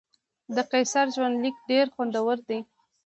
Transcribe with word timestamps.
د 0.55 0.57
قیصر 0.71 1.05
ژوندلیک 1.15 1.55
ډېر 1.69 1.85
خوندور 1.95 2.37
دی. 2.49 2.59